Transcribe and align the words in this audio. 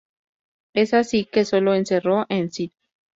Es 0.73 0.95
así 0.95 1.25
que 1.25 1.45
se 1.45 1.61
lo 1.61 1.75
encerró 1.75 2.25
en 2.29 2.45
St. 2.45 2.73